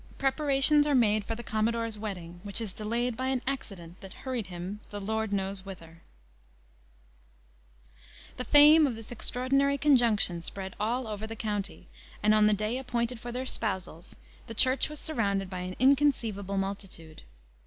Preparations 0.17 0.87
are 0.87 0.95
made 0.95 1.25
for 1.25 1.35
the 1.35 1.43
Commodore's 1.43 1.95
Wedding, 1.95 2.39
which 2.41 2.59
is 2.59 2.73
delayed 2.73 3.15
by 3.15 3.27
an 3.27 3.43
Accident 3.45 4.01
that 4.01 4.15
hurried 4.25 4.47
him 4.47 4.79
the 4.89 4.99
Lord 4.99 5.31
knows 5.31 5.63
whither. 5.63 6.01
The 8.37 8.43
fame 8.45 8.87
of 8.87 8.95
this 8.95 9.11
extraordinary 9.11 9.77
conjunction 9.77 10.41
spread 10.41 10.75
all 10.79 11.05
over 11.07 11.27
the 11.27 11.35
county; 11.35 11.87
and, 12.23 12.33
on 12.33 12.47
the 12.47 12.53
day 12.55 12.79
appointed 12.79 13.19
for 13.19 13.31
their 13.31 13.45
spousals, 13.45 14.15
the 14.47 14.55
church 14.55 14.89
was 14.89 14.99
surrounded 14.99 15.51
by 15.51 15.59
an 15.59 15.75
inconceivable 15.77 16.57
multitude. 16.57 17.21